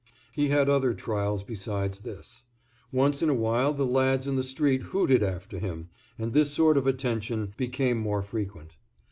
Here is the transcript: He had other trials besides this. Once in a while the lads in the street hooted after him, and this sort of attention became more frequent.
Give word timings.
He 0.31 0.47
had 0.47 0.67
other 0.67 0.95
trials 0.95 1.43
besides 1.43 1.99
this. 1.99 2.45
Once 2.91 3.21
in 3.21 3.29
a 3.29 3.35
while 3.35 3.71
the 3.71 3.85
lads 3.85 4.25
in 4.25 4.33
the 4.35 4.41
street 4.41 4.81
hooted 4.81 5.21
after 5.21 5.59
him, 5.59 5.89
and 6.17 6.33
this 6.33 6.51
sort 6.51 6.75
of 6.75 6.87
attention 6.87 7.53
became 7.55 7.99
more 7.99 8.23
frequent. 8.23 8.71